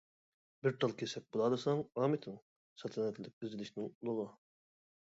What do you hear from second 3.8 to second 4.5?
ئۇلىغا.